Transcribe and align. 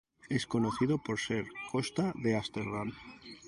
Es 0.29 0.47
conocido 0.47 0.97
por 0.97 1.19
ser 1.19 1.45
costa 1.71 2.11
de 2.23 2.35
Ámsterdam. 2.35 2.91